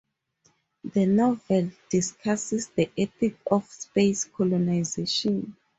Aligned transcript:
The 0.83 1.05
novel 1.05 1.71
discusses 1.91 2.69
the 2.69 2.89
ethics 2.97 3.39
of 3.51 3.69
space 3.69 4.25
colonization. 4.25 5.55